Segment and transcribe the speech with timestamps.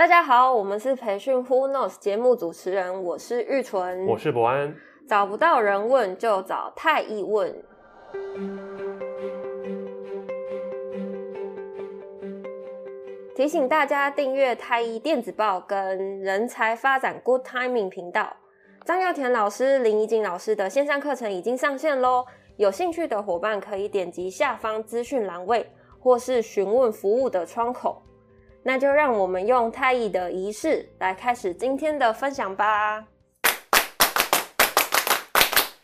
[0.00, 4.74] 大家好，我们是培训 Who Knows 节目主持人，我是玉纯，我是博安。
[5.06, 7.54] 找不到人问就找太毅问。
[13.36, 18.34] 提醒大家订阅太医电子报跟人才发展 Good Timing 频道。
[18.86, 22.24] 张耀田老师、林怡静老师的线上课程已经上线喽，
[22.56, 28.00] 有兴趣的伙伴可以点击下方资讯栏位，或是询问服务的窗口。
[28.62, 33.08] 那就让我们用太乙的仪式来开始今天的分享吧。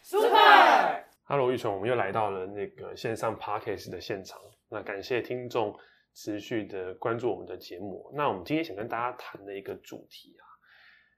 [0.03, 4.39] Super！Hello，玉琼，我们又来到了那个线上 Podcast 的现场。
[4.69, 5.75] 那感谢听众
[6.13, 8.13] 持续的关注我们的节目。
[8.15, 10.45] 那我们今天想跟大家谈的一个主题啊。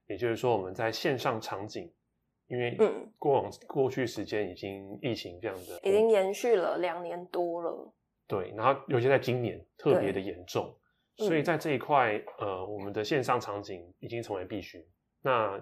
[0.06, 1.92] 也就是说，我们在线上场景，
[2.46, 2.78] 因为
[3.18, 7.92] 过往过去时间已经疫情这样的，已经延续了两年多了。
[8.28, 10.77] 对，然后尤其在今年特别的严重，
[11.18, 14.88] 所以在这一块，呃，我们的线上场景已经成为必须。
[15.20, 15.60] 那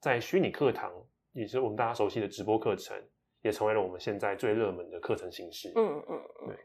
[0.00, 0.92] 在虚拟课堂，
[1.32, 3.00] 也是我们大家熟悉的直播课程，
[3.42, 5.72] 也成为了我们现在最热门的课程形式。
[5.76, 6.48] 嗯嗯嗯。
[6.48, 6.56] 对，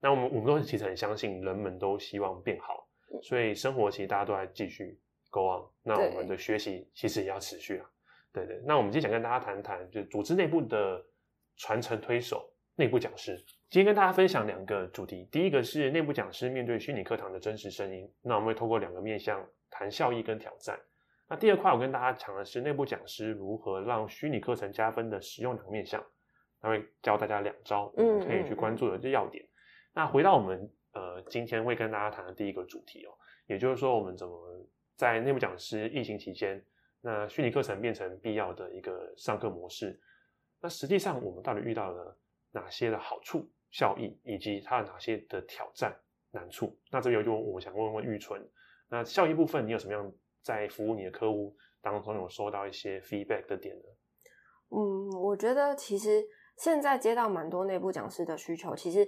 [0.00, 2.88] 那我们我们都其实很相信，人们都希望变好，
[3.22, 4.98] 所以生活其实大家都在继续。
[5.30, 7.90] Go on，那我们的学习其实也要持续啊。
[8.34, 11.02] 对对，那我们今天想跟大家谈谈，就是组织内部的
[11.56, 13.36] 传承推手，内部讲师。
[13.68, 18.10] 今天跟大家分享两个主题，第一个是内部讲师面对虚拟课堂的真实声音。
[18.22, 20.78] 那我们会透过两个面向谈效益跟挑战。
[21.28, 26.04] 那第二块我跟大家讲的是内部讲师如何让虚拟课程加分的实用两个面向，
[26.60, 29.44] 那会教大家两招，嗯，可以去关注的这要点。
[29.94, 33.12] 那回到我们呃今天会跟大家谈的第一个主题哦，
[33.46, 34.66] 也就是说我们怎么。
[34.94, 36.62] 在内部讲师疫情期间，
[37.00, 39.98] 那虚拟课程变成必要的一个上课模式。
[40.60, 42.16] 那实际上，我们到底遇到了
[42.52, 45.92] 哪些的好处、效益，以及它有哪些的挑战、
[46.30, 46.78] 难处？
[46.90, 48.40] 那这边就我想问问玉纯，
[48.88, 53.84] 那效益部分，你有什么样在服务你的客户当中有收到一些 feedback 的点呢？
[54.70, 56.24] 嗯，我觉得其实
[56.56, 59.06] 现在接到蛮多内部讲师的需求，其实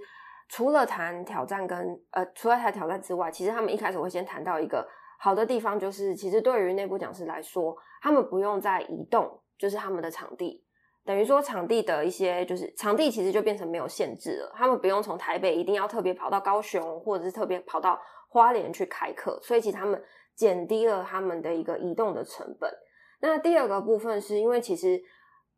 [0.49, 1.78] 除了谈挑战跟
[2.10, 4.87] 呃，除了谈挑战之外，其实他们一开始会先谈到一个。
[5.16, 10.64] 好的地方就是，其实对于内部讲师来说，他们不用再移动，就是他们的场地，
[11.04, 20.03] 等于说场地的一些就是场地其实就变成没有限制了，他们不用从台北一定要特别跑到高雄，或者是特别跑到花莲去开课，所以其实他们
[20.34, 22.70] 减低了他们的一个移动的成本。
[23.20, 25.03] 那第二个部分是因为其实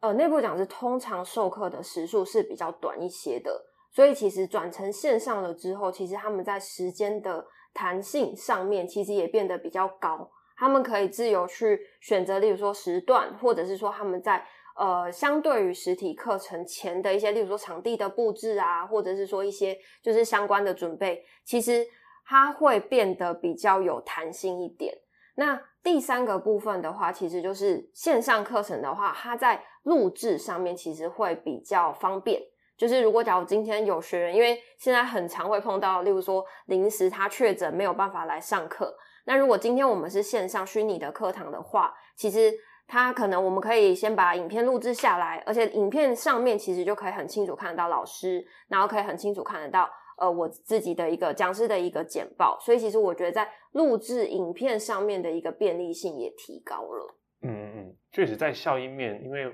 [0.00, 7.46] 呃内部讲师通常授课的时数是比较短一些的，所以其实转成线上了之后，其实他们在时间的。
[7.78, 14.42] 弹性上面其实也变得比较高，他们可以自由去选择，例如说时段，或者是说他们在
[14.76, 21.86] 呃相对于实体课程前的一些，例如说场地的布置啊，或者是说一些就是相关的准备，其实
[22.24, 24.96] 它会变得比较有弹性一点。
[25.36, 32.40] 那第三个部分的话，其实就是线上课程的话，它在录制上面其实会比较方便。
[32.76, 38.94] 就是如果假如今天有学员，因为现在很常会碰到，例如说临时他确诊没有办法来上课，
[39.24, 42.52] 那如果今天我们是线上虚拟的课堂的话，其实
[42.86, 57.16] 他可能我们可以先把影片录制下来，而且影片上面其实就可以很清楚看得到老师，然后可以很清楚看得到呃我自己的一个讲师的一个简报，所以其实我觉得在录制影片上面的一个便利性也提高了。
[57.42, 59.52] 嗯嗯嗯，确实在效益面，因为。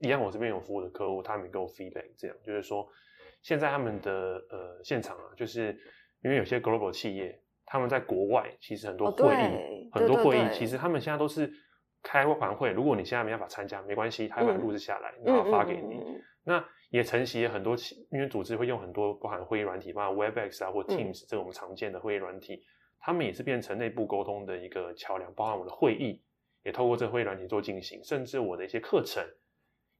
[0.00, 2.86] 一样，我这边有服务的客户，他们给我 feedback，这样就是说，
[3.40, 4.12] 现在他们的
[4.50, 5.74] 呃现场啊，就是
[6.22, 11.50] 因为有些 global 企业，他们在国外其实很多会议，很多会议，其实他们现在都是
[12.04, 15.98] 开完会，如果你现在没办法参加，没关系，他会把录制下来，然后发给你。
[16.44, 17.74] 那也承袭了很多，
[18.12, 22.62] 因为组织会用很多包含会议软体，包含 Webex 啊或 Teams 这种我们常见的会议软体，
[23.00, 26.22] 他们也是变成内部沟通的一个桥梁，包含我的会议
[26.62, 29.26] 也透过这个会议软体做进行，甚至我的一些课程。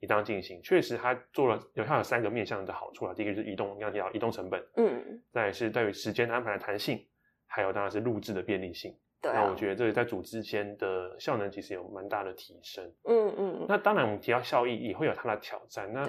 [0.00, 3.14] 也当进行，确实它做了有它有三个面向的好处啊。
[3.14, 7.02] 第一个就是移动，刚刚提到移动成本，嗯，再来是对于时间安排的弹性，
[7.46, 8.94] 还有当然是录制的便利性。
[9.24, 12.84] 对啊，那我觉得这个在组织间的效能其实有蛮大的提升。
[13.08, 13.66] 嗯嗯。
[13.68, 15.92] 那当然我们提到效益也会有它的挑战。
[15.92, 16.08] 那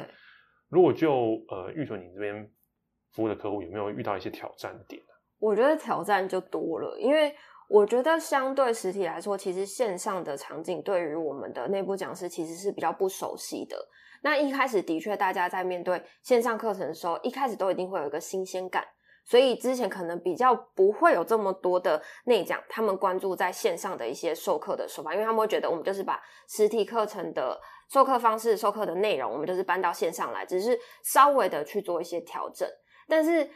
[0.69, 2.51] 如果就呃玉纯你这边
[3.13, 5.01] 服务的客户有没有遇到一些挑战点？
[5.39, 7.33] 我觉得挑战就多了，因为。
[7.67, 13.75] 我觉得相对实体来说，其实线上的场景对于我们的内部讲师其实是比较不熟悉的。
[14.21, 18.85] 那一开始的确，大家在面对线上课程的时候，一开始都一定会有一个新鲜感，
[19.25, 32.65] 所以之前可能比较不会有这么多的内讲，他们关注在线上的一些授课的手法，因为他们会觉得我们就是把实体课程的授课方式、授课的内容，我们就是搬到线上来，只是稍微的去做一些调整，
[33.09, 33.49] 但是。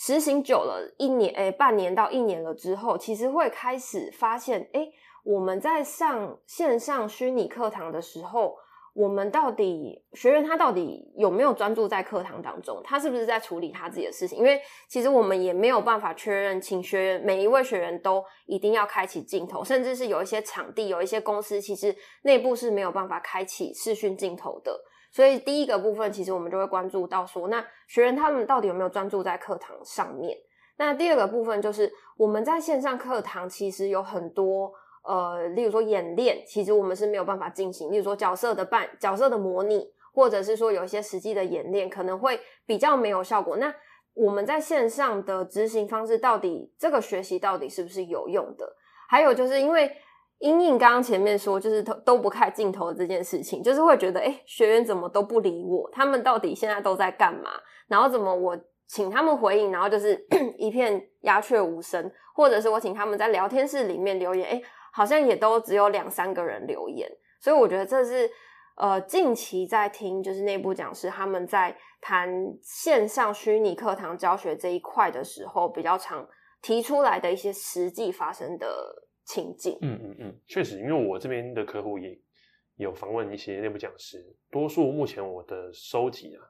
[0.00, 4.92] 实行久了一年，诶，半年到一年了之后，其实会开始发现，诶，
[5.24, 8.56] 我们在上线上虚拟课堂的时候，
[8.94, 12.80] 我们到底学员他到底有没有专注在课堂当中？
[12.82, 14.38] 他是不是在处理他自己的事情？
[14.38, 24.76] 因为其实我们也没有办法确认，请学员每一位学员都一定要开启镜头，甚至是有一些场地、有一些公司，其实内部是没有办法开启视讯镜头的。
[25.10, 30.36] 所以第一个部分，其实我们就会关注到说，那学员他们到底有没有专注在课堂上面？
[30.76, 34.72] 那第二个部分就是我们在线上课堂，其实有很多
[35.08, 43.56] 呃，例如说演练，其实我们是没有办法进行，例如说角色的扮、角色的模拟，或者是说有一些实际的演练，可能会比较没有效果。
[43.56, 43.74] 那
[44.14, 48.76] 我们在线上的执行方式，到底这个学习到底是不是有用的？
[49.08, 49.90] 还有就是因为。
[50.40, 55.90] 因应刚刚前面说，就是都都不看镜头的这件事情，就是会觉得，哎，学员怎么都不理我？
[55.90, 57.50] 他们到底现在都在干嘛？
[57.88, 58.56] 然后怎么我
[58.86, 60.16] 请他们回应，然后就是
[60.56, 67.10] 一片鸦雀无声，或者是我请他们在聊天室里面留言，哎，好像也都只有两三个人留言。
[67.40, 68.30] 所以我觉得这是
[68.76, 72.30] 呃，近期在听就是内部讲师他们在谈
[72.62, 76.28] 线上虚拟课堂教学这一块的时候，比较常
[76.62, 78.66] 提出来的一些实际发生的。
[79.30, 82.18] 情境，嗯嗯嗯，确实，因为我这边的客户也
[82.76, 86.40] 有访问一些内部讲师，多数目前我的收集啊，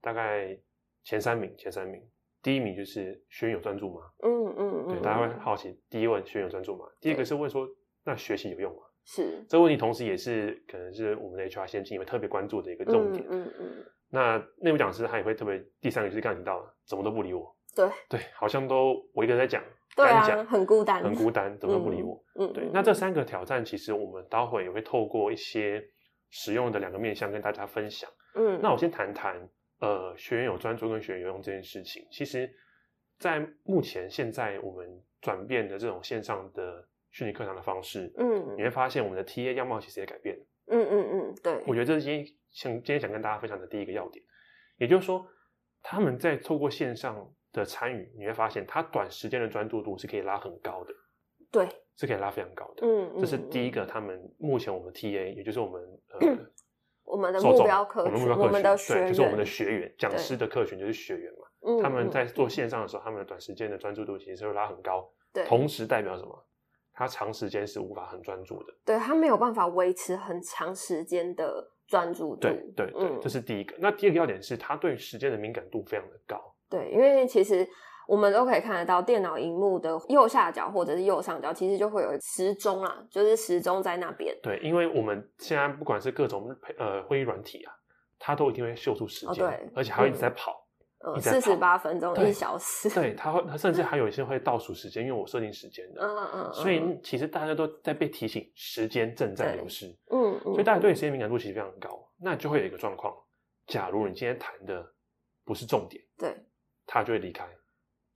[0.00, 0.56] 大概
[1.02, 2.00] 前三名，前三名，
[2.40, 4.02] 第一名就是学员有专注吗？
[4.22, 6.84] 嗯嗯嗯，对，大家会好奇，第一问学员有专注吗？
[7.00, 7.68] 第二个是问说，
[8.04, 8.82] 那学习有用吗？
[9.04, 13.24] 是，这个问题同时也是可能是我们的 HR 先进会特别关注的一个重点。
[13.28, 17.56] 嗯嗯，嗯，那内部讲师他也会特别，第三个就是刚刚提到，怎么都不理我。
[17.74, 19.62] 对对，好像都我一个人在讲。
[19.96, 22.22] 对啊，很孤单，很孤单，怎么都不理我。
[22.38, 22.68] 嗯，对。
[22.72, 25.82] 那这三个挑战，其实我们待会也会透过一些
[26.30, 28.08] 实用的两个面向跟大家分享。
[28.36, 29.48] 嗯，那我先谈谈，
[29.80, 32.06] 呃，学员有专注跟学员有用这件事情。
[32.12, 32.48] 其实，
[33.18, 34.88] 在目前现在我们
[35.20, 40.44] 转变的这种线上的虚拟课堂的方式，嗯，你会发现我们的 TA 样貌其实也改变了。
[40.66, 41.62] 嗯嗯嗯，对。
[41.66, 44.24] 我觉得这是今天想今天想跟大家分享的第一个要点，
[44.78, 45.26] 也就是说，
[45.82, 47.30] 他们在透过线上。
[47.52, 50.94] 的参与，你会发现他短时间的专注度是可以拉很高的，
[51.50, 52.86] 对，是可以拉非常高的。
[52.86, 53.84] 嗯，这是第一个。
[53.84, 56.38] 他们目前我们 TA，也就是我们呃，
[57.02, 61.48] 我们的目标客群，我们的学员，对，就是我们的学员，讲师的客群就是学员嘛。
[61.66, 65.12] 嗯，他们在做线上的时候，他们的短时间的专注度其实是会拉很高。
[65.32, 66.46] 对，同时代表什么？
[67.00, 68.74] 他长时间是无法很专注的。
[68.84, 72.42] 对，他没有办法维持很长时间的专注度。
[72.42, 73.74] 对对对，这是第一个。
[73.78, 76.38] 那第二个要点是，他对时间的敏感度非常的高。
[76.68, 77.66] 对，因为其实
[78.06, 84.36] 我们都可以看得到，电脑荧幕的右下角或者是右上角，其实就会有时钟啊，就是时钟在那边。
[84.42, 87.72] 对，因为我们现在不管是各种呃会议软体啊，
[88.18, 90.59] 它都一定会秀出时间，哦、对，而且还会一直在跑，
[91.02, 92.88] 嗯，四十八分钟，一小时。
[92.90, 96.00] 对， 他会，他甚至还有一些会倒数时间，因为我设定时间的。
[96.02, 96.52] 嗯嗯嗯。
[96.52, 99.86] 所以其实大家都在被提醒，时间正在流逝。
[100.10, 100.52] 嗯嗯。
[100.52, 103.14] 所以大家对时间敏感度其实非常高，那就会有一个状况，
[103.66, 104.84] 假如你今天谈的
[105.44, 106.36] 不是重点，对。
[106.86, 107.48] 他就会离开，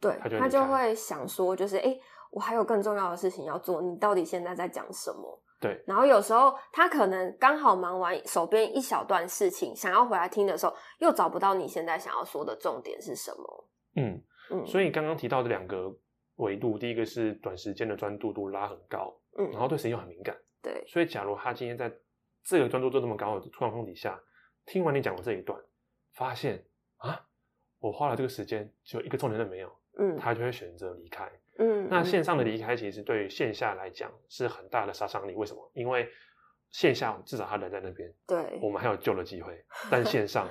[0.01, 1.97] 对，他就，他就会想说，就是哎，
[2.33, 5.43] 我还有更重要的事情要做，你到底现在在讲什么？
[5.67, 5.83] 对。
[5.87, 13.69] 然后有时候他可能刚好忙完手边一小段事情，想要回来听的时候，又找不到你现在想要说的重点是什么。
[13.97, 14.67] 嗯嗯。
[14.67, 15.91] 所以刚刚提到的两个
[16.37, 20.85] 维度，第一个是短时间的专注度拉很高，嗯，然后对声音又很敏感，对。
[20.87, 21.91] 所以假如他今天在
[22.45, 24.21] 这个专注度这么高的状况底下，
[24.67, 25.59] 听完你讲的这一段，
[26.13, 26.63] 发现
[26.99, 27.27] 啊。
[27.81, 35.71] 我花了这个时间，就一个重点都没有，嗯，他就会选择离开，嗯，那线上的离开其实对于线下来讲是很大的杀伤力，为什么？
[35.75, 36.09] 因为
[36.71, 40.49] 线下至少他人在那边，对，我们还有救的机会， 但线上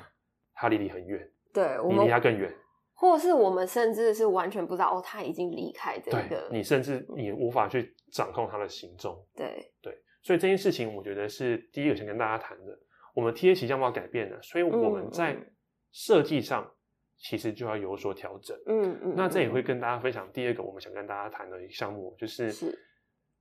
[0.53, 2.49] 他离你很远， 对，你离他更远，
[2.93, 9.73] 或是我们甚至是完全不知道哦，他已经离开这个，你甚至你无法去掌控他的行踪，对。
[9.81, 12.79] 对，所以这件事情我觉得是第一个先跟大家谈的，
[13.13, 15.37] 我们 TA 即将要改变了，所以我们在
[15.91, 16.71] 设计上。
[17.23, 22.77] 其实就要有所调整，嗯嗯，那这也会跟大家分享第二个我们想跟大家谈的一个项目，就是是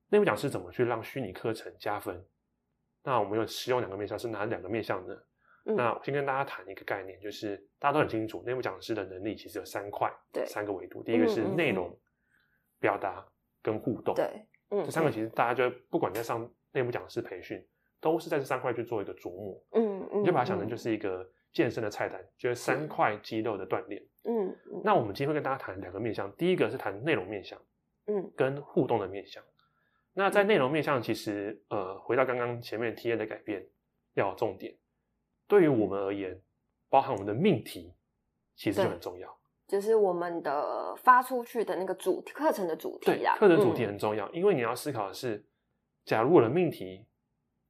[0.08, 2.24] 内部讲师怎么去让虚拟课程加分。
[3.02, 5.12] 那我们有使用两个面向，是哪两个面向呢？
[5.64, 11.02] 嗯、那我先跟大家谈一个概念，就是大家都很清楚，内部讲师的能力其实有三块，对，三个维度。
[11.02, 11.98] 第一个是内容、嗯、
[12.78, 13.26] 表达
[13.60, 17.60] 跟互动，对，嗯，这三个其实大家就不管在上内部讲师培训，
[18.00, 21.28] 都是在这三块去做一个琢磨，嗯嗯，你就把它想成就是一个。
[21.52, 24.02] 健身的菜单就是三块肌肉的锻炼。
[24.24, 27.60] 嗯，那我们今天会跟大家谈两个面向，第一个是谈内容面向，
[28.06, 29.42] 嗯，跟互动的面向。
[30.14, 33.66] 那在内容面向，其实呃，回到刚刚前面 TA 的改变，
[34.14, 34.76] 要有重点。
[35.48, 36.40] 对于我们而言，
[36.88, 37.94] 包含我们的命题，
[38.54, 39.38] 其实就很重要。
[39.66, 43.36] 就是我们的发出去的那个主课程的主题啦。
[43.38, 45.44] 课程主题很重要，嗯、因为你要思考的是，
[46.04, 47.06] 假如我的命题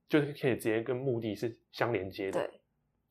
[0.09, 2.61] 就是可以直接跟目的是相连接的，对，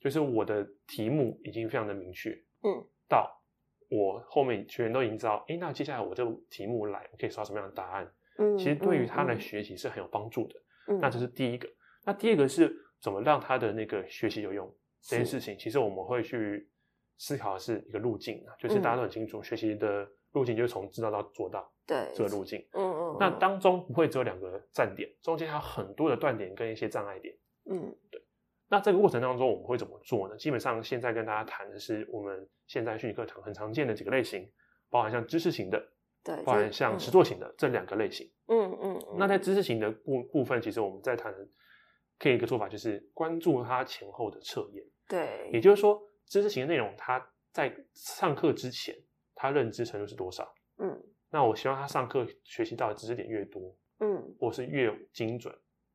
[0.01, 2.31] 就是我的题目已经非常的明确，
[2.63, 3.31] 嗯，到
[3.89, 8.11] 我后面学员都已经知道，哎，那接下来我这个题目来，我可以刷什么样的答案？
[8.37, 10.55] 嗯，其实对于他来学习是很有帮助的。
[10.87, 11.69] 嗯，那这是第一个。
[12.03, 14.69] 那第二个是怎么让他的那个学习有用
[15.01, 16.67] 这件事情，其实我们会去。
[17.23, 22.67] 思考的是一个路径啊，就是大家都很清楚，嗯、学习的路径就是从知道到做到，对这个路径。
[22.71, 23.17] 嗯嗯，嗯。
[23.19, 27.37] 那当中不会只有两个站点，中间还有很多的断点跟一些障碍点。
[27.69, 28.10] 嗯，对。
[28.71, 30.37] 那这个过程当中我们会怎么做呢？
[30.37, 34.49] 基本上现在跟大家谈的是我们现在虚拟课堂很常见的几个类型，
[34.89, 35.77] 包含像知识型的，
[36.23, 38.31] 对，包含像实作型的、嗯、这两个类型。
[38.47, 39.17] 嗯嗯，嗯。
[39.19, 41.35] 那在知识型的部部分，其实我们在谈，
[42.17, 44.83] 可以一个做法就是关注它前后的测验。
[45.07, 46.01] 对，也就是说。
[46.27, 48.95] 知识型的内容，它在上课之前，
[49.35, 50.49] 他认知程度是多少？
[50.77, 50.97] 嗯，
[51.29, 55.53] 那我希望他上课学习到的知识点越多，嗯，或是越精准，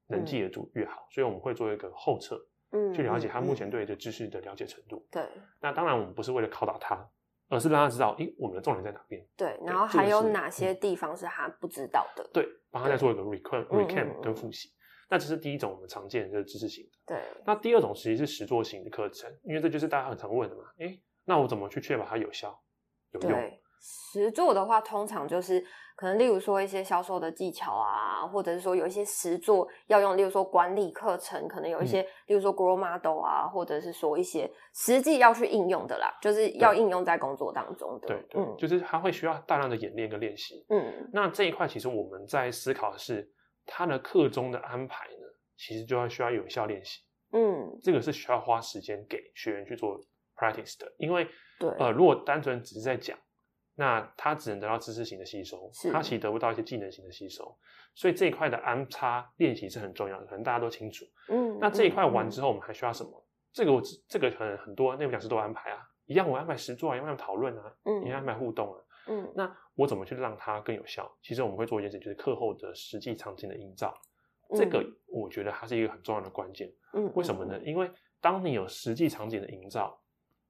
[0.09, 1.07] 能记得住越好。
[1.09, 2.39] 嗯、所以我们会做一个后测，
[2.73, 5.07] 嗯，去了解他目前对的知识的了解程度。
[5.11, 7.09] 对、嗯，那当然我们不是为了考倒他，
[7.49, 9.25] 而是让他知道，诶，我们的重点在哪边？
[9.37, 12.29] 对，然后还有哪些地方是他不知道的？
[12.33, 14.71] 对，帮他再做一个 recap、recap 跟复习。
[15.09, 16.91] 那这是第一种我们常见的，就是知识型的。
[17.07, 17.19] 对。
[17.45, 20.65] 那第二种其实是实作型的课程，因为这就是大家很常问的嘛。
[20.79, 22.61] 诶，那我怎么去确保它有效、
[23.13, 23.59] 有用？
[24.13, 24.25] 对。
[24.25, 25.65] 实做的话，通常就是
[25.95, 38.09] 可能，例如说一些销售的技巧啊，或者是说有一些实作要用，例如说管理课程，可能有一些，嗯、例如说 Grow Model 啊，或者是说一些实际要去应用的啦，就是要应用在工作当中的。
[38.09, 40.65] 对对，就是它会需要大量的演练跟练习。
[40.69, 41.09] 嗯。
[41.13, 43.31] 那这一块其实我们在思考的是。
[43.69, 45.27] 他的课中的安排呢，
[45.57, 47.01] 其实就要需要有效练习。
[47.33, 49.99] 嗯，这个是需要花时间给学员去做
[50.37, 51.27] practice 的，因为
[51.59, 53.19] 对呃，如果单纯只是在讲，
[53.79, 57.57] 那他只能得到知识型的吸收，他其实得不到一些技能型的吸收。
[57.95, 61.05] 所以这一块的安插练习是很重要的，可能大家都清楚。
[61.29, 63.11] 嗯，那这一块完之后，我们还需要什么？
[63.11, 68.81] 嗯、这个我这个可能很多内部讲师都安排啊，一样我安排实做啊，一样讨论啊，嗯，一样安排互动啊。
[69.09, 71.11] 嗯，那我怎么去让它更有效？
[71.23, 73.95] 其实我们会做一件事，就是课后的实际场景的营造。
[74.51, 76.73] 嗯、这个我觉得它是一个很重要的关键。
[76.95, 77.61] 嗯，为什么呢？
[77.63, 77.91] 因为
[78.21, 79.99] 当你有实际场景的营造，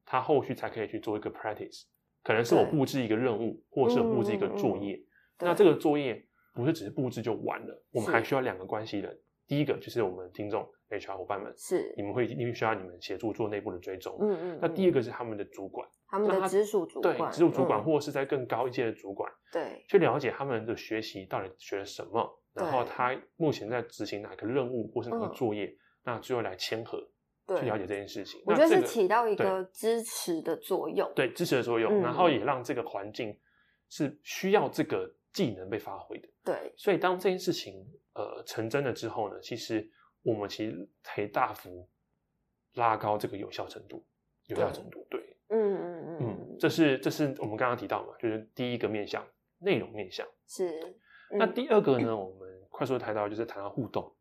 [0.05, 1.85] 它后续才可以去做一个 practice。
[2.27, 4.97] 可能是我布置一个任务，或是我布置一个作业。
[4.97, 6.21] 嗯、那这个作业
[6.53, 9.17] 不是只是布置就完了，我们还需要两个关系人。
[9.47, 14.19] 第一个就是我们听众 HR 伙伴们，是你们会因为需要你们协助做内部的追踪。
[14.21, 14.59] 嗯嗯。
[14.61, 15.89] 那第二个是他们的主管。
[16.09, 26.99] 他们的直属主管，对，直属主管，或者是在更高一阶的主管，对，去了解他们的学习到底学了什么，然后他目前在执行哪个任务或是哪个作业，那最后来签合，
[27.49, 28.43] 去了解这件事情。
[28.47, 33.39] 我觉得是起到一个支持的作用，对，支持的作用，然后也让这个环境
[33.89, 36.73] 是需要这个技能被发挥的，对。
[36.77, 39.89] 所以当这件事情呃成真了之后呢，其实
[40.23, 41.89] 我们其实可以大幅
[42.75, 44.05] 拉高这个有效程度，
[44.47, 45.21] 有效程度，对。
[45.49, 49.25] 嗯嗯嗯嗯，这是这是我们刚刚提到嘛，就是第一个面向
[49.59, 50.69] 内容面向是。
[51.31, 54.13] 嗯、那第二个呢，我们快速的谈到就是谈到互动，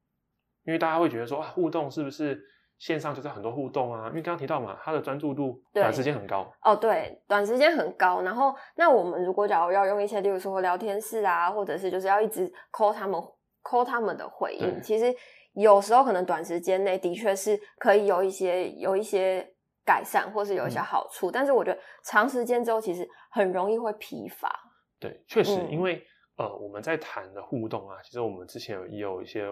[0.65, 2.39] 因为大家会觉得说啊，互动是不是
[2.85, 4.07] 线上就是很多互动啊？
[4.09, 8.21] 因为刚刚提到嘛，他的专注度短时间很高哦，对，短时间很高。
[8.21, 13.19] 然后那我们如果假如要用一些，例如说聊天室啊，或者是就是要一直 call 他们
[13.63, 15.11] call 他们的回应，其实
[15.53, 19.51] 有时候可能短时间内的确是可以有一些有一些。
[19.87, 24.51] 改善或是有一些好处，嗯、但是我觉得长时间之后其实很容易会疲乏。
[24.99, 26.03] 对，确实，嗯、因为
[26.37, 29.45] 呃，我们在谈的互动啊，其实我们之前有也有一些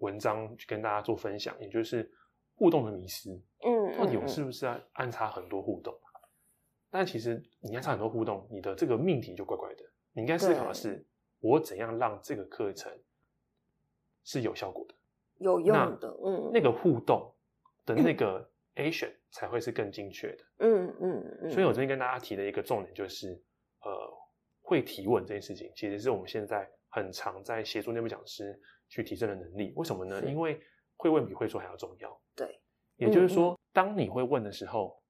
[0.00, 2.06] 文章去跟大家做分享，也就是
[2.58, 3.30] 互动的迷失。
[3.64, 5.94] 嗯，到底我是不是要安插很多互动？
[5.94, 6.28] 嗯嗯、
[6.90, 9.84] 但其实你安插很多互动，你的这个命题就怪怪的。
[10.12, 11.06] 你应该思考的是，
[11.38, 12.92] 我怎样让这个课程
[14.24, 14.94] 是有效果的、
[15.38, 16.08] 有用的？
[16.24, 17.32] 嗯，那个互动
[17.86, 18.50] 的那个。
[18.78, 20.44] Action 才会是更精确的。
[20.58, 21.50] 嗯嗯嗯。
[21.50, 23.32] 所以我这边跟大家提的一个重点就是，
[23.82, 23.90] 呃，
[24.60, 28.56] 会提问这件事情，其实是我们现在很常在协助内部讲师
[28.88, 29.72] 去提升的能力。
[29.74, 30.22] 为什么呢？
[30.24, 30.60] 因为
[30.98, 32.20] 会问比会说还要重要。
[32.34, 32.60] 对。
[32.96, 35.00] 也就是说，当你会问的时候，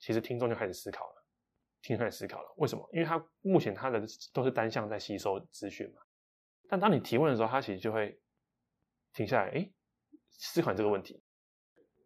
[0.00, 1.24] 其实听众就开始思考了，
[1.80, 2.54] 听众开始思考了。
[2.56, 2.86] 为什么？
[2.92, 6.02] 因为他目前他的都是单向在吸收资讯嘛。
[6.68, 8.20] 但当你提问的时候，他其实就会
[9.12, 9.70] 停下来，哎，
[10.30, 11.22] 思考这个问题。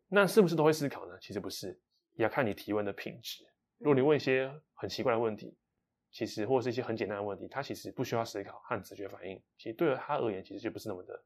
[0.09, 1.19] 那是不是都会思考呢？
[1.21, 1.69] 其实不是，
[2.13, 3.45] 也要看你提问的品质。
[3.79, 5.57] 如果你问一些很奇怪的问题，
[6.11, 11.25] 其实或者是一些很简单的问题，他其实不需要思考和直觉反应，其实对于他而言，其实就不是那么的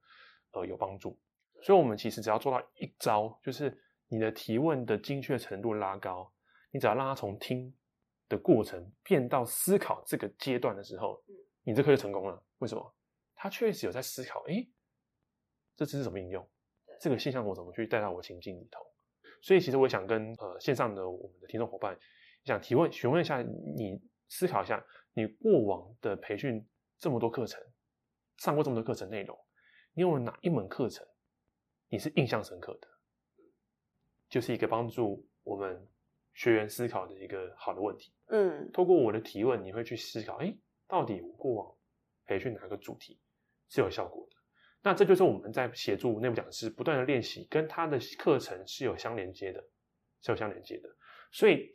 [0.52, 1.19] 呃有帮助。
[1.61, 3.77] 所以，我们其实只要做到一招，就是
[4.09, 6.33] 你的提问的精确程度拉高，
[6.71, 7.75] 你只要让他从听
[8.29, 11.23] 的过程变到思考这个阶段的时候，
[11.62, 12.43] 你这课就成功了。
[12.59, 12.95] 为什么？
[13.35, 14.69] 他确实有在思考，诶，
[15.77, 16.49] 这次是什么应用？
[17.00, 18.81] 这个现象我怎么去带到我情境里头？
[19.41, 21.97] 所以其实我想跟呃线上的我们的听众伙伴
[22.45, 26.67] 想提问询问一下，你思考一下，你过往的培训
[26.99, 27.62] 这么多课程，
[28.38, 29.38] 上过这么多课程内容，
[29.93, 31.07] 你有哪一门课程
[31.88, 32.88] 你是印象深刻的？
[34.28, 35.88] 就是一个帮助我们
[36.35, 38.12] 学员思考的一个好的问题。
[38.26, 40.54] 嗯，透过我的提问，你会去思考，哎，
[40.87, 41.75] 到底我过往
[42.26, 43.18] 培训哪个主题
[43.68, 44.37] 是有效果的？
[44.83, 49.61] 那这就是我们在协助内部讲师不断的练习，跟他的课程是有相连接的，
[50.21, 50.88] 是有相连接的。
[51.33, 51.73] 所以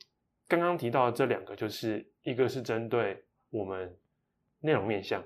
[0.48, 4.00] 刚刚提到的这两个，就是一个是针对我们
[4.60, 5.24] 内容面向，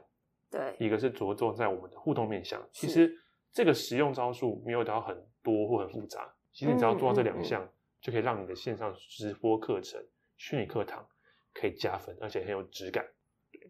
[0.49, 2.67] 对，一个是着重在我们的互动面向。
[2.71, 3.13] 其实
[3.51, 10.03] 这个实用招数没有到很多或很复杂，其实你只要做到这两项，嗯嗯嗯，就可以让你的线上直播课程、
[10.35, 11.07] 虚拟课堂
[11.53, 13.05] 可以加分，而且很有质感。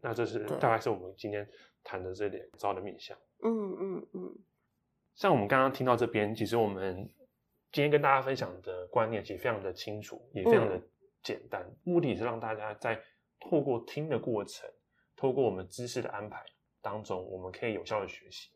[0.02, 1.48] 那这是大概是我们今天
[1.84, 3.18] 谈的这两招的面向。
[3.44, 4.36] 嗯嗯嗯，
[5.16, 7.08] 像我们刚刚听到这边，其实我们
[7.72, 10.82] 今天跟大家分享的观念其实非常的清楚，也非常的
[11.24, 11.62] 简单。
[11.64, 13.02] 嗯、目的是让大家在
[13.40, 14.70] 透过听的过程，
[15.16, 16.44] 透过我们知识的安排
[16.82, 18.50] 当中，我们可以有效的学习。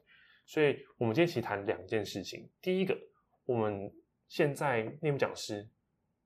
[0.52, 2.50] 所以，我们今天其实谈两件事情。
[2.62, 2.98] 第一个，
[3.46, 3.90] 我们
[4.28, 5.66] 现在内部讲师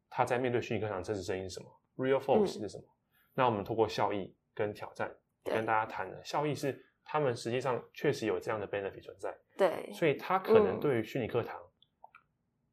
[0.09, 2.83] 他在面对虚拟课堂真实声音是什么？Real Force 是什么？
[2.83, 2.89] 嗯、
[3.35, 6.83] 那我们通过效益跟挑战跟大家谈的效益是。
[7.07, 11.61] 他们实际上确实有这样的 benefit 存在，对，所以他可能对于虚拟课堂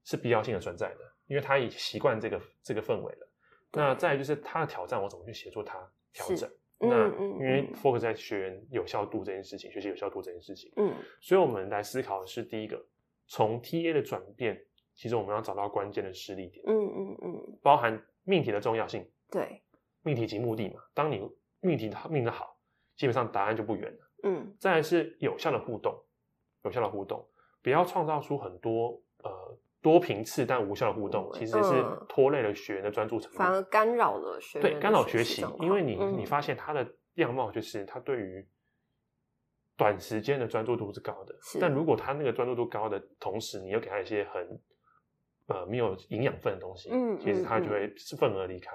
[0.04, 3.28] 是必要性的存在的，嗯、因为他已习惯这个这个氛围了。
[3.72, 5.78] 那再来就是他的挑战，我怎么去协助他
[6.14, 6.50] 调整？
[6.82, 12.84] 嗯、那因为 focus 在学员有效度这件事情，学习有效度这件事情，嗯，所以我们来思考的是第一个，
[13.26, 14.60] 从 TA 的转变，
[14.94, 19.62] 其实我们要找到关键的施力点，嗯嗯嗯，包含命题的重要性，对，
[20.02, 21.20] 命题及目的嘛，当你
[21.60, 22.58] 命题命的好，
[22.96, 23.98] 基本上答案就不远了。
[24.24, 25.94] 嗯，再来是有效的互动，
[26.64, 27.28] 有效的互动，
[27.62, 34.70] 不要创造出很多呃多频次但无效的互动，其实是拖累了学员的专注程度，反而干扰了学员。
[34.70, 38.48] 对，干扰学习，因为你你发现他的样貌就是他对于
[39.76, 44.60] 短时间的专注度是高的，但如果他那个专注度高的同时，你又给他一些很
[45.48, 48.70] 呃没有营养分的东西，嗯，其实他就会愤而离开，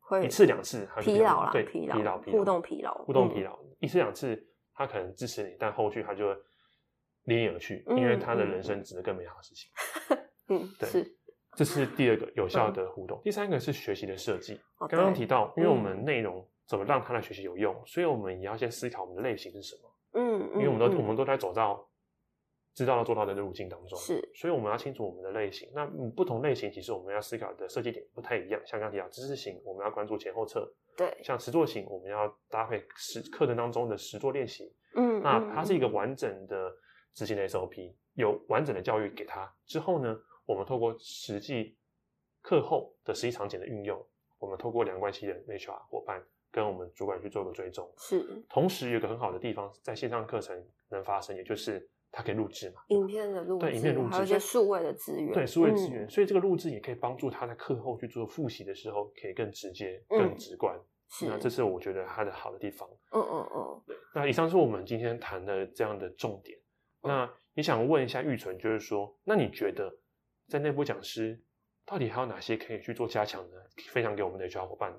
[0.00, 4.48] 会一次两次他疲劳了，对，疲劳，互动疲劳，互动疲劳，一次两次。
[4.74, 6.34] 他可能支持你，但后续他就会
[7.24, 9.70] 离你而去，因为他的人生值得更美好的事情。
[10.52, 11.16] 嗯，对，是，
[11.56, 13.20] 这是第二个有效的互动。
[13.24, 14.60] 第三个是学习的设计。
[14.78, 19.94] 刚刚提到，因为我们内容怎么让他的学习有用，所以我们也要先思考我们的类型是什么。
[20.14, 21.88] 嗯，因为我们都我们都在走到
[22.74, 25.70] 知道要做到的路径当中，是，所以我们要清楚我们的类型。
[25.74, 28.60] 那不同类型，其实我们要思考的设计点不太一样。
[28.66, 30.70] 像刚刚提到知识型，我们要关注前后侧。
[30.96, 34.74] 对，像实作型，我们要搭配实课程当中的实作练习。
[34.94, 36.70] 嗯，那它是一个完整的
[37.14, 41.76] 执行的 SOP，有完整的教育给他之后呢，我们透过实际
[42.40, 44.04] 课后的实际场景的运用，
[44.38, 47.90] 我们透过两关系的 HR 伙伴跟我们主管去做个追踪。
[47.96, 50.56] 是，同时有一个很好的地方，在线上课程
[50.90, 60.76] 能发生，也就是它可以录制嘛，影片的录制，对，影片录制，还有一些数位的资源，对，数位资源，嗯、所以这个录制也可以帮助他在课后去做复习的时候，可以更直接、更直观。
[60.76, 62.88] 嗯是那这是我觉得它的好的地方。
[63.10, 63.82] 嗯嗯嗯。
[63.86, 66.58] 对，那以上是我们今天谈的这样的重点。
[67.02, 69.94] 嗯、那你想问一下玉纯，就是说，那你觉得
[70.52, 71.40] 在内部讲师
[71.86, 73.56] 到底还有哪些可以去做加强的，
[73.90, 74.98] 分享给我们的小伙伴呢？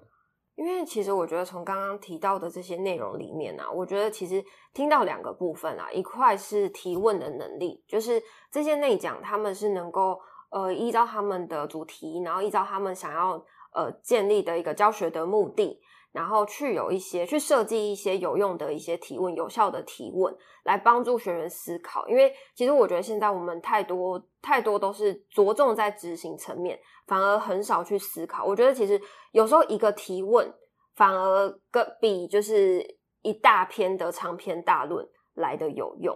[0.56, 8.20] 因为其实我觉得从刚刚提到的这些内容里面啊，我觉得其实听到两个部分啊，一块是提问的能力，就是
[8.52, 13.34] 这些内讲他们是能够呃依照他们的主题，然后依照他们想要
[13.74, 15.80] 呃建立的一个教学的目的。
[16.14, 22.08] 然后去有一些去设计一些有用的一些提问，有效的提问，来帮助学员思考。
[22.08, 28.46] 因为其实我觉得现在我们太多太多都是着重在执行层面，反而很少去思考。
[28.46, 30.54] 我觉得其实有时候一个提问，
[30.96, 32.86] 反而更比就是
[33.24, 36.16] 一大篇的长篇大论来的有用。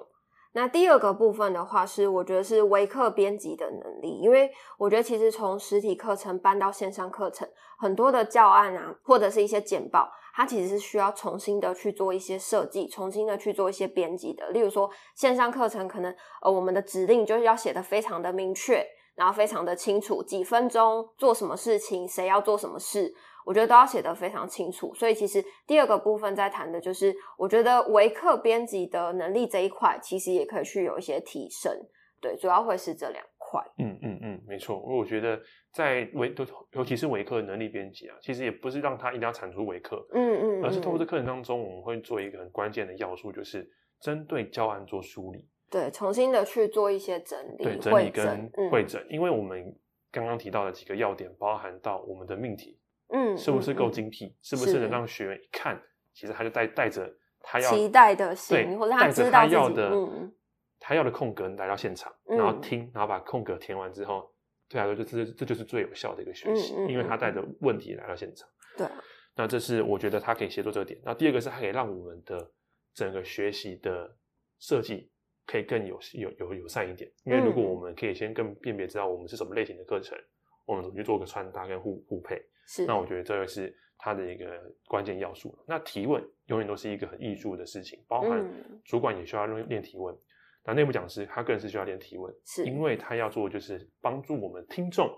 [0.58, 14.50] 那第二个部分的话，是我觉得是微课编辑的能力，因为我觉得其实从实体课程搬到线上课程，很多的教案啊，或者是一些简报，它其实是需要重新的去做一些设计，重新的去做一些编辑的。
[14.50, 23.14] 例如说，线上课程可能呃，我们的指令就是要写得非常的明确，然后非常的清楚，几分钟做什么事情，谁要做什么事。
[23.48, 31.72] 我觉得都要写得非常清楚，所以其实第二个部分在谈的就是，我觉得维客编辑的能力这一块，其实也可以去有一些提升。
[32.20, 33.64] 对，主要会是这两块。
[33.78, 35.40] 嗯嗯嗯，没错，我觉得
[35.72, 36.36] 在维，
[36.74, 43.66] 尤其是微课能力编辑啊，其实也不是让他一定要产出维客，嗯嗯，而是透过这课程当中，我们会做一个很关键的要素，就是
[44.02, 49.74] 针对教案做梳理，对，重新的去做一些整理，对，整理跟会诊，嗯，因为我们
[50.12, 52.77] 刚刚提到的几个要点，包含到我们的命题，
[53.10, 55.82] 嗯，是不是够精辟，嗯，是不是能让学员一看，
[56.14, 60.34] 其实他就带带着他要期待的心，或者他知道他要的，嗯。
[60.80, 64.32] 他要的空格来到现场，然后听，嗯、然后把空格填完之后，
[64.70, 68.48] 对他来说，这这就是最有效的一个学习，因为他带着问题来到现场。
[68.78, 68.88] 对，
[69.36, 71.02] 那这是我觉得他可以协助这个点。
[71.04, 72.52] 那第二个是，他可以让我们的
[72.94, 74.16] 整个学习的
[74.60, 75.10] 设计
[75.48, 77.12] 可以更有有有友善一点。
[77.26, 80.16] 因为如果我们可以先更辨别知道我们是什么类型的课程，
[80.64, 84.46] 我们去做个穿搭跟互互配，是，那我觉得这个是他的一个
[84.88, 85.58] 关键要素。
[85.66, 88.46] 那提问永远都是一个很艺术的事情，包含
[88.86, 90.16] 主管也需要练练提问。
[90.64, 95.10] 那内部讲师他更是需要练提问，是因为他要做的就是帮助我们听众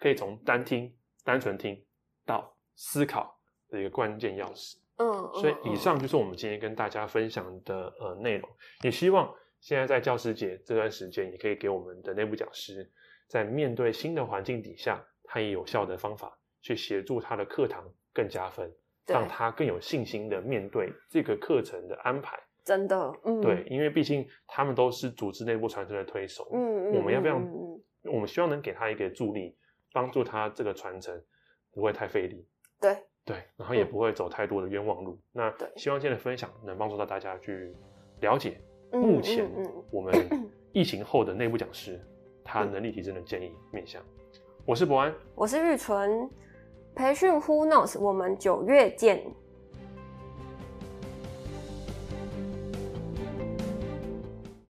[0.00, 0.90] 可以从单听、
[1.22, 1.84] 单纯听
[2.24, 4.78] 到思考的一个关键钥匙。
[4.96, 8.48] 嗯，所以以上就是我们今天跟大家分享的呃内容。
[8.82, 12.90] 也希望现在在教师节这段时间，也可以给我们的内部讲师
[13.26, 18.72] 在面对新的环境底下，他以有效的方法去协助他的课堂更加分，
[19.06, 22.36] 让他更有信心的面对这个课程的安排。
[22.64, 27.36] 真的，嗯，对，因为毕竟他们都是组织内部传承的推手，嗯，我们要不要？
[27.36, 29.54] 嗯，我们希望能给他一个助力，
[29.92, 31.22] 帮助他这个传承
[31.70, 32.48] 不会太费力，
[32.80, 32.96] 对，
[33.26, 35.12] 对，然后也不会走太多的冤枉路。
[35.34, 37.76] 嗯、那，希望今天的分享能帮助到大家去
[38.22, 38.58] 了解
[38.90, 39.46] 目前
[39.90, 40.14] 我们
[40.72, 42.00] 疫情后的内部讲师
[42.42, 44.02] 他能力提升的建议面向。
[44.64, 46.26] 我是博安，我是玉纯，
[46.94, 49.34] 培训 Who Knows，我们九月见。